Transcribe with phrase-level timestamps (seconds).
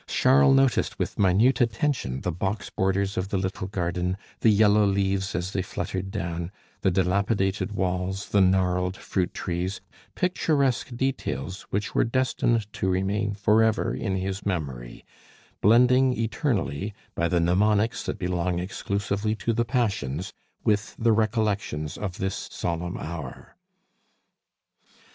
[0.07, 5.35] Charles noticed with minute attention the box borders of the little garden, the yellow leaves
[5.35, 9.79] as they fluttered down, the dilapidated walls, the gnarled fruit trees,
[10.15, 15.05] picturesque details which were destined to remain forever in his memory,
[15.61, 20.33] blending eternally, by the mnemonics that belong exclusively to the passions,
[20.63, 23.55] with the recollections of this solemn hour.